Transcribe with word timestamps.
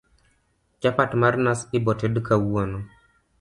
chapat 0.81 1.11
mar 1.21 1.33
nas 1.45 1.59
iboted 1.77 2.13
kawuono 2.27 2.79